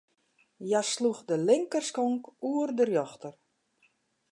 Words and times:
Hja 0.67 0.81
sloech 0.91 1.21
de 1.29 1.35
linkerskonk 1.47 2.23
oer 2.51 2.69
de 2.77 2.83
rjochter. 2.89 3.35